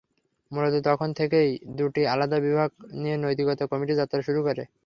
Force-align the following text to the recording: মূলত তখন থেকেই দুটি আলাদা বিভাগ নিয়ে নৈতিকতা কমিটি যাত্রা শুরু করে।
মূলত 0.51 0.75
তখন 0.87 1.09
থেকেই 1.19 1.49
দুটি 1.77 2.01
আলাদা 2.13 2.37
বিভাগ 2.39 2.69
নিয়ে 2.93 3.17
নৈতিকতা 3.17 3.63
কমিটি 3.71 3.93
যাত্রা 3.99 4.19
শুরু 4.27 4.39
করে। 4.47 4.63